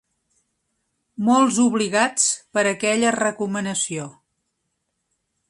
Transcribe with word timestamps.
Molts 1.27 1.59
obligats 1.65 2.25
per 2.59 2.65
aquella 2.71 3.13
recomanació. 3.19 4.09